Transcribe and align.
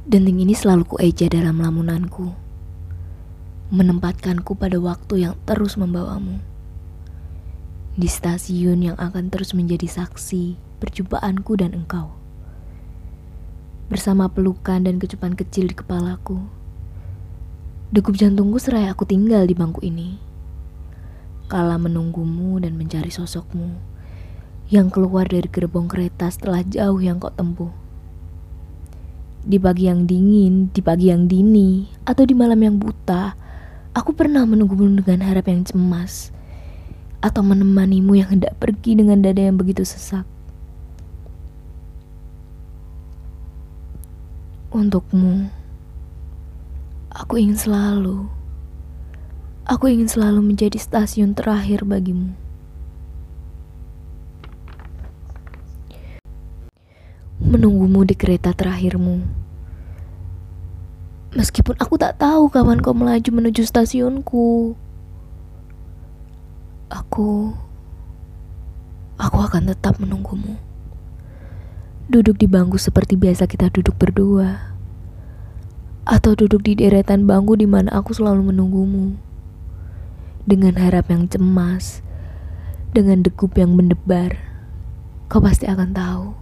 Denting 0.00 0.40
ini 0.40 0.56
selalu 0.56 0.96
kueja 0.96 1.28
dalam 1.28 1.60
lamunanku, 1.60 2.32
menempatkanku 3.68 4.56
pada 4.56 4.80
waktu 4.80 5.28
yang 5.28 5.36
terus 5.44 5.76
membawamu. 5.76 6.40
Di 8.00 8.08
stasiun 8.08 8.80
yang 8.80 8.96
akan 8.96 9.28
terus 9.28 9.52
menjadi 9.52 9.84
saksi 9.84 10.56
perjumpaanku 10.80 11.52
dan 11.60 11.76
engkau. 11.76 12.16
Bersama 13.92 14.32
pelukan 14.32 14.80
dan 14.88 14.96
kecupan 14.96 15.36
kecil 15.36 15.68
di 15.68 15.76
kepalaku, 15.76 16.48
degup 17.92 18.16
jantungku 18.16 18.56
seraya 18.56 18.96
aku 18.96 19.04
tinggal 19.04 19.44
di 19.44 19.52
bangku 19.52 19.84
ini. 19.84 20.16
Kala 21.44 21.76
menunggumu 21.76 22.56
dan 22.56 22.72
mencari 22.80 23.12
sosokmu 23.12 23.76
yang 24.72 24.88
keluar 24.88 25.28
dari 25.28 25.44
gerbong 25.44 25.92
kereta 25.92 26.32
setelah 26.32 26.64
jauh 26.64 27.04
yang 27.04 27.20
kau 27.20 27.28
tempuh 27.28 27.79
di 29.40 29.56
pagi 29.56 29.88
yang 29.88 30.04
dingin, 30.04 30.68
di 30.68 30.80
pagi 30.84 31.08
yang 31.08 31.24
dini, 31.24 31.88
atau 32.04 32.28
di 32.28 32.36
malam 32.36 32.60
yang 32.60 32.76
buta, 32.76 33.32
aku 33.96 34.12
pernah 34.12 34.44
menunggumu 34.44 35.00
dengan 35.00 35.24
harap 35.24 35.48
yang 35.48 35.64
cemas, 35.64 36.28
atau 37.24 37.40
menemanimu 37.40 38.20
yang 38.20 38.28
hendak 38.28 38.52
pergi 38.60 39.00
dengan 39.00 39.24
dada 39.24 39.40
yang 39.40 39.56
begitu 39.56 39.80
sesak. 39.84 40.28
Untukmu, 44.70 45.50
aku 47.10 47.40
ingin 47.40 47.58
selalu, 47.58 48.28
aku 49.64 49.90
ingin 49.90 50.06
selalu 50.06 50.44
menjadi 50.44 50.78
stasiun 50.78 51.34
terakhir 51.34 51.82
bagimu. 51.88 52.49
Menunggumu 57.50 58.06
di 58.06 58.14
kereta 58.14 58.54
terakhirmu. 58.54 59.26
Meskipun 61.34 61.74
aku 61.82 61.98
tak 61.98 62.22
tahu 62.22 62.46
kapan 62.46 62.78
kau 62.78 62.94
melaju 62.94 63.26
menuju 63.26 63.66
stasiunku. 63.66 64.78
Aku 66.90 67.50
aku 69.18 69.38
akan 69.42 69.74
tetap 69.74 69.98
menunggumu. 69.98 70.54
Duduk 72.06 72.38
di 72.38 72.46
bangku 72.46 72.78
seperti 72.78 73.18
biasa 73.18 73.50
kita 73.50 73.66
duduk 73.74 73.98
berdua. 73.98 74.70
Atau 76.06 76.38
duduk 76.38 76.62
di 76.62 76.78
deretan 76.78 77.26
bangku 77.26 77.58
di 77.58 77.66
mana 77.66 77.90
aku 77.98 78.14
selalu 78.14 78.54
menunggumu. 78.54 79.18
Dengan 80.46 80.78
harap 80.78 81.10
yang 81.10 81.26
cemas, 81.26 82.02
dengan 82.94 83.26
degup 83.26 83.58
yang 83.58 83.74
mendebar, 83.74 84.38
kau 85.26 85.42
pasti 85.42 85.66
akan 85.66 85.90
tahu 85.94 86.40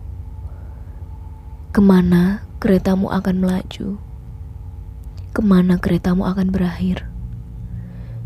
Ke 1.78 1.86
mana 1.86 2.42
keretamu 2.58 3.06
akan 3.06 3.38
melaju? 3.38 4.02
Ke 5.30 5.38
mana 5.46 5.78
keretamu 5.78 6.26
akan 6.26 6.50
berakhir? 6.50 7.06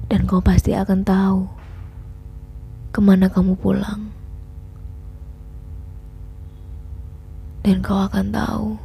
Dan 0.09 0.25
kau 0.25 0.41
pasti 0.41 0.73
akan 0.73 1.05
tahu 1.05 1.53
ke 2.97 3.01
mana 3.05 3.29
kamu 3.29 3.53
pulang. 3.61 4.09
Dan 7.61 7.85
kau 7.85 8.01
akan 8.01 8.33
tahu 8.33 8.81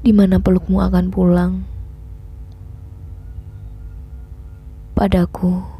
di 0.00 0.16
mana 0.16 0.40
pelukmu 0.40 0.80
akan 0.80 1.12
pulang. 1.12 1.68
Padaku. 4.96 5.71